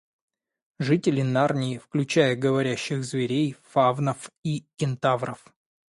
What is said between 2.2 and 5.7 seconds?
говорящих зверей, фавнов и кентавров